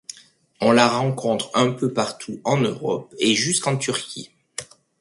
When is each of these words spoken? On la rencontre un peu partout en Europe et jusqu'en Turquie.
On 0.61 0.71
la 0.71 0.87
rencontre 0.87 1.51
un 1.53 1.69
peu 1.73 1.93
partout 1.93 2.41
en 2.43 2.57
Europe 2.57 3.13
et 3.19 3.35
jusqu'en 3.35 3.77
Turquie. 3.77 4.31